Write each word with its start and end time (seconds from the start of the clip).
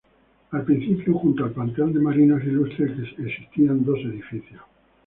Al 0.49 0.63
principio, 0.65 1.13
junto 1.13 1.43
al 1.45 1.51
Panteón 1.51 1.93
de 1.93 1.99
Marinos 1.99 2.43
Ilustres, 2.43 2.89
existían 3.19 3.85
dos 3.85 3.99
edificios. 3.99 4.63